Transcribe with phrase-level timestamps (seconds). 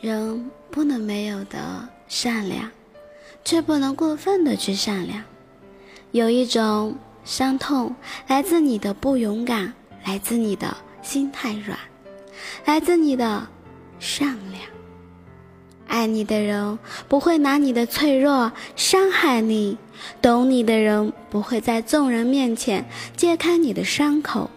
[0.00, 2.70] 人不能没有的善良，
[3.44, 5.24] 却不能过分的去善良。
[6.12, 7.94] 有一种伤痛
[8.28, 9.74] 来自你的不勇敢，
[10.04, 11.76] 来自你的心太软，
[12.64, 13.48] 来自你的
[13.98, 14.62] 善良。
[15.88, 19.78] 爱你的人不会拿你的脆弱伤害你，
[20.22, 24.48] 懂你的人不会在众人面前揭开你的伤口。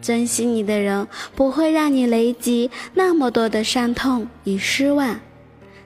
[0.00, 5.20] 珍惜你的人不会让你累积那么多的伤痛与失望，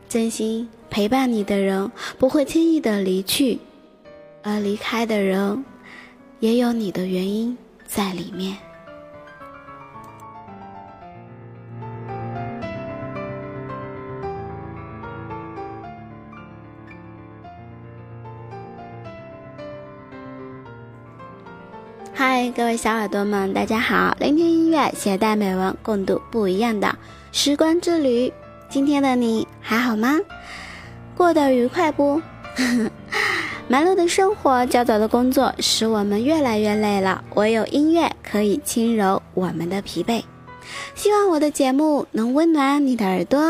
[0.08, 3.58] 真心陪伴你的人不会轻易的离去，
[4.42, 5.64] 而离开的人
[6.38, 8.56] 也有你的原因在里面。
[22.16, 24.16] 嗨，各位小耳朵们，大家好！
[24.20, 26.96] 聆听音乐，携带美文，共度不一样的
[27.32, 28.32] 时光之旅。
[28.68, 30.20] 今天的你还好吗？
[31.16, 32.22] 过得愉快不？
[33.66, 37.24] 忙碌的生活，焦躁的工作，使我们越来越累了。
[37.34, 40.22] 唯有音乐可以轻柔我们的疲惫。
[40.94, 43.40] 希望我的节目能温暖你的耳朵。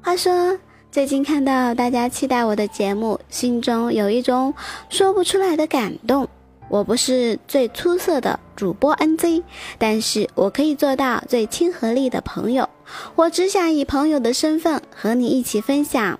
[0.00, 0.58] 话说，
[0.90, 4.54] 最近看到大家期待我的节目，心中有一种
[4.88, 6.26] 说不出来的感动。
[6.74, 9.44] 我不是最出色的主播 NZ，
[9.78, 12.68] 但是我可以做到最亲和力的朋友。
[13.14, 16.18] 我只想以朋友的身份和你一起分享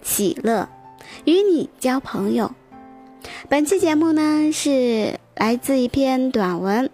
[0.00, 0.68] 喜乐，
[1.24, 2.52] 与你交朋友。
[3.48, 6.88] 本期节目呢是来自一篇短文，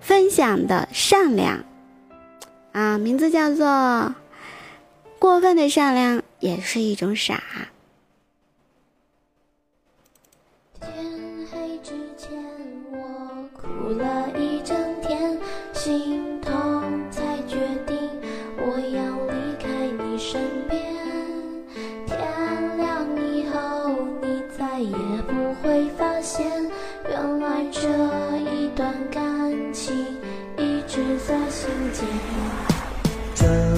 [0.00, 1.66] 分享的善良
[2.72, 3.66] 啊，名字叫做
[5.18, 7.42] 《过分的善良也是一种傻》。
[11.82, 12.30] 之前
[12.92, 12.98] 我
[13.56, 15.36] 哭了一整天，
[15.72, 16.52] 心痛
[17.10, 17.96] 才决定
[18.58, 19.68] 我要离开
[20.04, 20.78] 你身边。
[22.06, 24.92] 天亮以后，你再也
[25.22, 26.46] 不会发现，
[27.08, 27.88] 原来这
[28.38, 29.96] 一段感情
[30.58, 33.69] 一直在心间。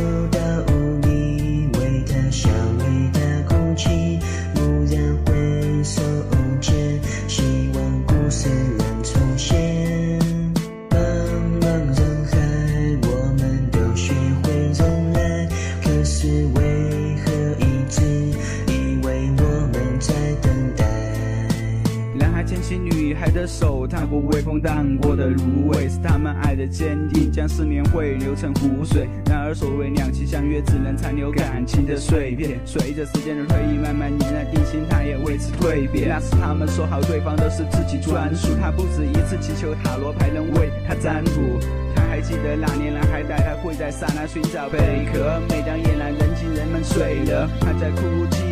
[26.63, 29.09] 的坚定，将思念汇流成湖水。
[29.27, 32.61] 然而所谓两情相悦，只能残留感情的碎片。
[32.65, 36.09] 随着时间的推移，慢慢凝然定心，他也为此蜕变。
[36.09, 41.59] 那时他们说好，对方都是自己专属，他不止一次祈求塔罗牌能为他占卜。
[41.97, 44.79] 他还记得那年，男孩带他跪在沙滩寻找贝
[45.13, 45.41] 壳。
[45.49, 48.52] 每当夜阑人静，人们睡了，他在哭泣。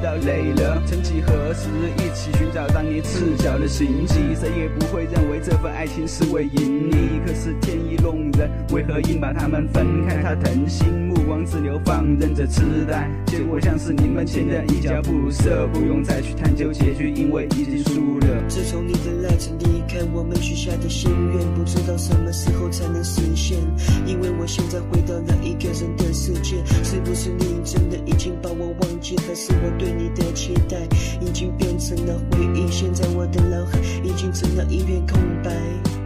[0.00, 1.68] 到累了，曾几何时
[1.98, 7.20] 一起寻找当年赤脚的行迹，谁也不会认为这份爱情是为盈利。
[7.26, 10.22] 可是天意弄人，为何硬把他们分开？
[10.22, 18.26] 他疼心，目光只流放任着痴呆，结果像是你们前的一脚不舍，不用再去探究结局，因为已经输了。
[18.48, 23.58] 自从你的那次离开我们许下的心愿，不知道什么时候才能实现。
[24.06, 29.16] 因为我现在回到了一个人的世界，是不是你真的已经把我忘记？
[29.26, 29.85] 还是我对？
[29.86, 30.76] 对你的期待
[31.20, 35.52] 已经变成了回忆，现在我的脑海已经成了一片空白。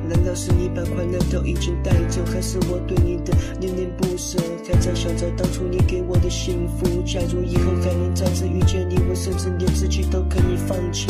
[0.06, 7.00] 难道是你把快乐都已经带走，还是我对你的恋恋不舍，还在想着当初你给我的幸福？
[7.06, 11.06] 假如以后还能再次遇见你，我甚至连自己都可以放弃。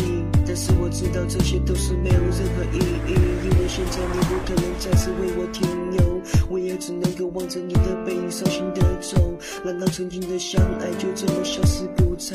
[0.50, 5.62] 但是我知道这些都是没有任何意义，因为现在你不可能再次为我停
[5.92, 9.16] 留，我也只能够望着你的背影伤心的走。
[9.64, 12.34] 难道曾经的相爱就这么消失不在？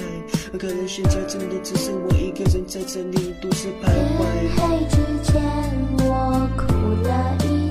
[0.58, 4.24] 可能现在真的只剩我一个人在这里独自徘徊。
[4.56, 5.44] 天黑之前，
[6.08, 6.50] 我。
[6.56, 6.64] 哭
[7.04, 7.65] 了一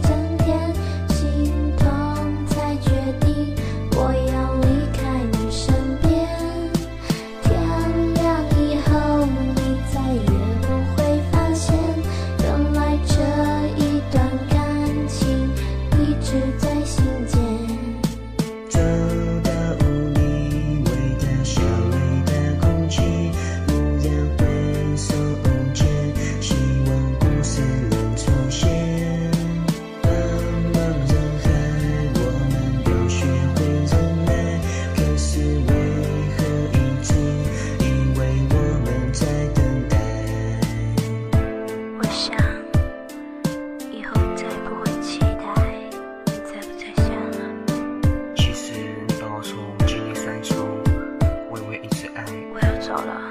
[53.05, 53.31] 了。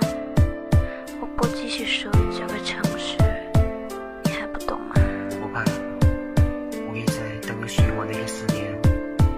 [1.20, 3.18] 我不继续说这个城市
[4.24, 4.94] 你还不懂吗？
[5.42, 5.64] 不怕
[6.90, 8.72] 我也在等属于我的夜思念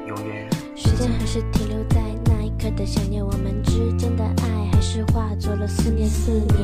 [0.08, 6.60] 永远时间还是停留在那一刻的想念我们之间的爱还是化作了思念思念。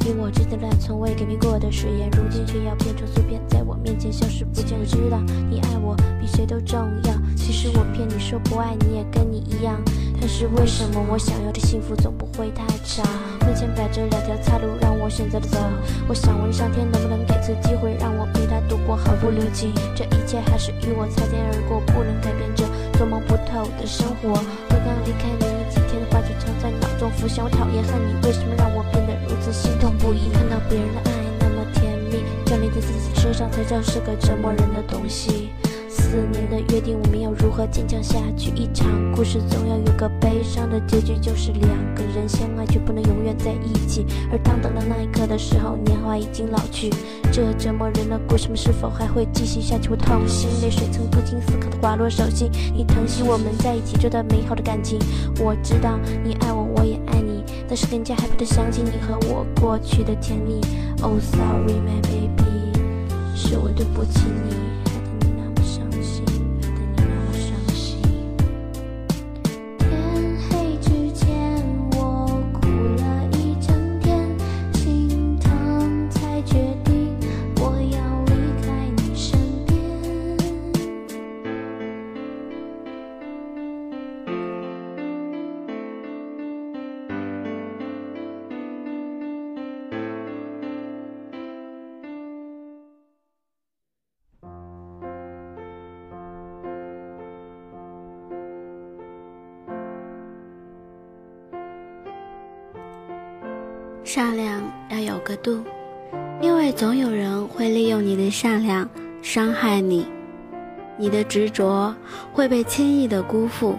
[0.00, 4.78] 你我之间那从未改变过的誓言如今却要变成碎片在我面前消失不见。
[4.78, 5.18] 我知道
[5.50, 9.82] 你爱我比谁都重要其实我骗你说不爱你也跟你一样。
[10.20, 13.06] 但是为什么我想要的幸福总不会太长？
[13.46, 15.58] 面前摆着两条岔路，让我选择了走。
[16.08, 19.72] 我想问上天能不能给次机会，让我陪他度过毫不留情。
[19.94, 22.64] 这一切还是与我擦肩而过，不能改变这
[22.98, 24.30] 做梦不透的生活。
[24.34, 27.44] 我刚离开你几天的话，就常在脑中浮现。
[27.44, 30.28] 我讨厌恨你，为什么让我变得如此心痛不已？
[30.32, 34.95] 看到别人的爱那么甜蜜，降临在自己身上才知道是个折磨人的东
[37.56, 38.50] 何坚强下去？
[38.54, 44.04] 一场故事总要有个悲伤的结局，就是两个人相爱却不能永远在一起。
[44.30, 46.92] 而当等到那一刻的时候，年华已经老去。
[47.32, 49.88] 这折磨人的故事，们是否还会继续下去？
[49.88, 52.50] 我痛心，泪水曾不经思考的滑落手心。
[52.74, 54.98] 你疼惜我们在一起这段美好的感情，
[55.40, 60.60] 我知道你爱我，我也爱你，但是更加害怕的想起你和我过去的甜蜜。
[61.00, 62.78] Oh sorry my baby，
[63.34, 64.55] 是我对不起你。
[104.16, 105.62] 善良要有个度，
[106.40, 108.88] 因为总有人会利用你的善良
[109.20, 110.06] 伤害你，
[110.96, 111.94] 你的执着
[112.32, 113.78] 会被轻易的辜负，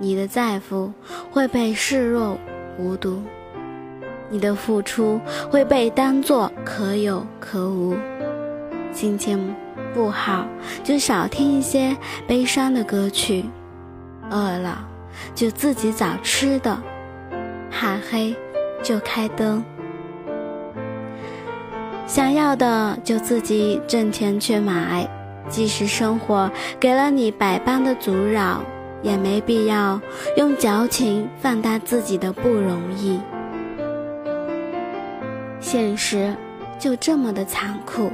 [0.00, 0.92] 你的在乎
[1.30, 2.36] 会被视若
[2.76, 3.22] 无睹，
[4.28, 7.94] 你的付出会被当作可有可无。
[8.92, 9.54] 心情
[9.94, 10.44] 不好
[10.82, 13.44] 就少听一些悲伤的歌曲，
[14.28, 14.84] 饿了
[15.36, 16.82] 就自己找吃的，
[17.70, 18.34] 怕黑。
[18.82, 19.64] 就开灯，
[22.06, 25.08] 想要的就自己挣钱去买。
[25.48, 26.50] 即使生活
[26.80, 28.62] 给了你百般的阻扰，
[29.02, 30.00] 也没必要
[30.36, 33.20] 用矫情放大自己的不容易。
[35.60, 36.34] 现实
[36.78, 38.10] 就这么的残酷，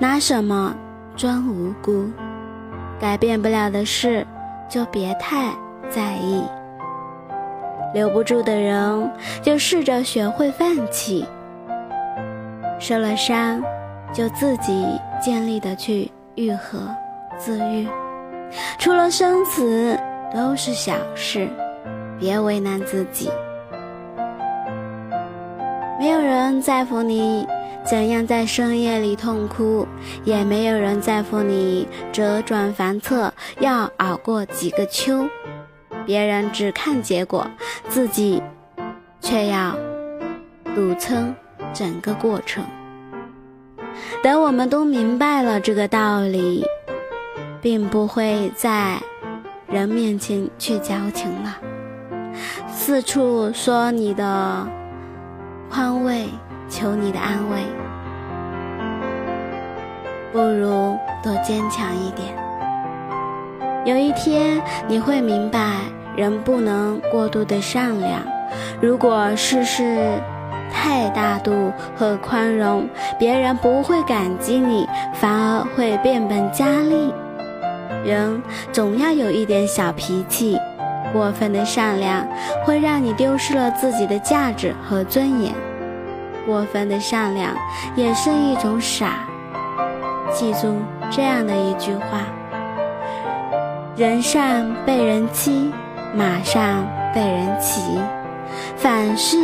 [0.00, 0.74] 拿什么
[1.16, 2.10] 装无辜？
[2.98, 4.26] 改变不了的事，
[4.68, 5.52] 就别太
[5.88, 6.42] 在意。
[7.92, 9.10] 留不住的人，
[9.42, 11.26] 就试着学会放弃。
[12.78, 13.62] 受了伤，
[14.12, 14.86] 就自己
[15.20, 16.78] 尽力的去愈合、
[17.36, 17.88] 自愈。
[18.78, 19.98] 除了生死，
[20.34, 21.48] 都是小事，
[22.18, 23.30] 别为难自己。
[25.98, 27.46] 没有人在乎你
[27.84, 29.86] 怎样在深夜里痛哭，
[30.24, 35.28] 也没有人在乎你辗转反侧要熬过几个秋。
[36.10, 37.48] 别人只看结果，
[37.88, 38.42] 自己
[39.20, 39.76] 却要
[40.74, 41.32] 独撑
[41.72, 42.64] 整个过程。
[44.20, 46.64] 等我们都明白了这个道理，
[47.62, 48.98] 并不会在
[49.68, 51.56] 人面前去矫情了，
[52.66, 54.66] 四处说你的
[55.70, 56.26] 宽慰，
[56.68, 57.62] 求你的安慰，
[60.32, 62.36] 不如多坚强一点。
[63.86, 65.76] 有一天你会明白，
[66.16, 68.22] 人不能过度的善良。
[68.80, 70.20] 如果事事
[70.72, 72.88] 太大度和宽容，
[73.18, 77.12] 别人不会感激你，反而会变本加厉。
[78.04, 80.58] 人总要有一点小脾气，
[81.12, 82.26] 过分的善良
[82.64, 85.52] 会让你丢失了自己的价值和尊严。
[86.46, 87.54] 过分的善良
[87.94, 89.26] 也是一种傻。
[90.32, 90.76] 记住
[91.10, 92.22] 这样的一句话。
[93.96, 95.70] 人善被人欺，
[96.14, 97.98] 马上被人骑。
[98.76, 99.36] 凡事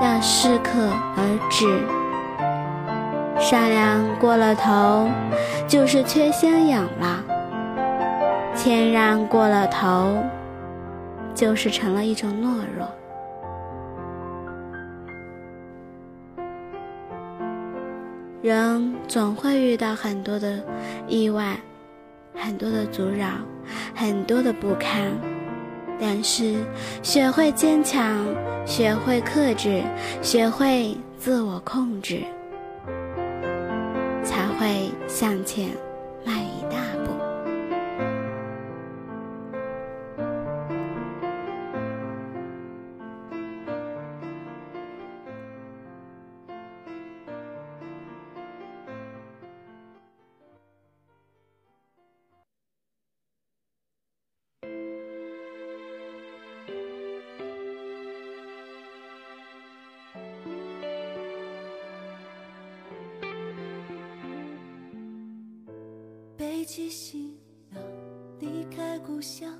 [0.00, 1.66] 要适可而止。
[3.38, 5.08] 善良过了头，
[5.68, 7.22] 就是缺心眼了；
[8.54, 10.16] 谦让过了头，
[11.34, 12.88] 就是成了一种懦弱。
[18.42, 20.58] 人总会遇到很多的
[21.06, 21.56] 意外。
[22.38, 23.28] 很多的阻扰，
[23.94, 25.10] 很多的不堪，
[26.00, 26.56] 但是
[27.02, 28.24] 学会坚强，
[28.66, 29.82] 学会克制，
[30.22, 32.22] 学会自我控制，
[34.22, 35.70] 才会向前
[36.24, 36.32] 迈
[66.66, 67.32] 起行
[67.70, 67.80] 囊，
[68.40, 69.56] 离开故乡。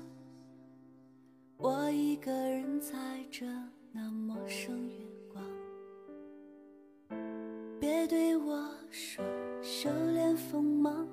[1.55, 2.97] 我一个人踩
[3.31, 3.45] 着
[3.93, 4.93] 那陌生月
[5.31, 5.41] 光，
[7.79, 9.23] 别对我说
[9.61, 11.07] 收敛锋芒，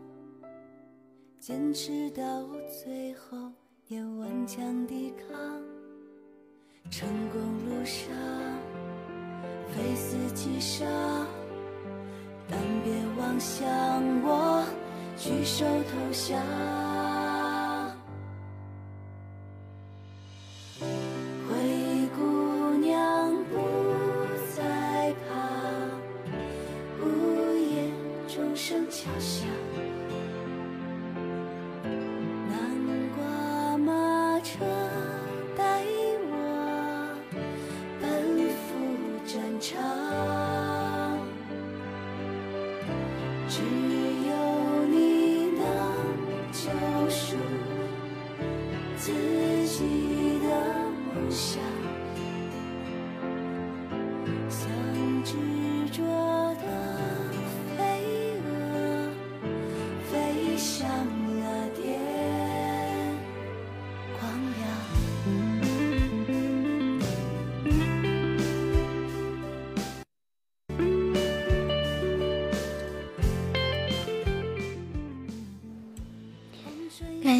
[1.38, 2.44] 坚持到
[2.82, 3.52] 最后
[3.86, 5.62] 也顽强抵抗。
[6.90, 8.12] 成功路上，
[9.68, 10.88] 非死即伤，
[12.48, 13.64] 但别妄想
[14.24, 14.53] 我
[15.16, 16.93] 举手投降。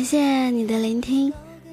[0.04, 1.32] 谢谢你的聆听，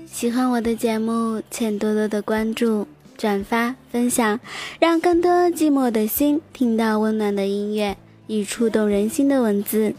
[0.10, 4.40] 喜欢我的节目，请多多的关注、转发、分享，
[4.80, 7.98] 让更多寂寞的心听到温暖的音乐
[8.28, 9.94] 与触动人心的文字。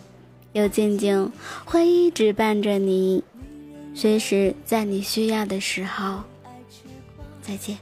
[0.54, 1.30] 有静静
[1.66, 3.22] 会一直伴着你，
[3.94, 6.20] 随时在你需要的时候。
[7.42, 7.76] 再见。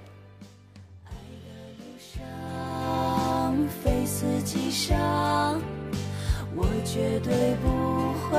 [6.83, 8.39] 绝对不会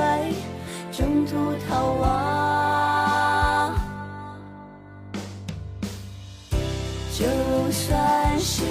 [0.92, 1.34] 中途
[1.66, 3.74] 逃亡。
[7.18, 7.24] 就
[7.70, 8.62] 算是